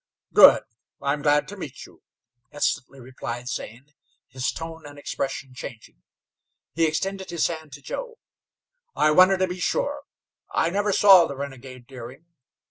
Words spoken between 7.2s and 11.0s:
his hand to Joe. "I wanted to be sure. I never